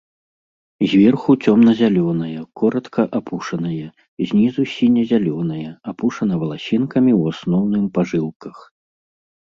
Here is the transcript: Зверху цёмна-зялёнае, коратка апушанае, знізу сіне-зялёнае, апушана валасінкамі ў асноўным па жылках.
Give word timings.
Зверху 0.93 1.31
цёмна-зялёнае, 1.43 2.31
коратка 2.63 3.01
апушанае, 3.21 3.83
знізу 4.31 4.63
сіне-зялёнае, 4.75 5.63
апушана 5.95 6.33
валасінкамі 6.45 7.11
ў 7.19 7.21
асноўным 7.39 7.85
па 7.97 8.01
жылках. 8.13 8.55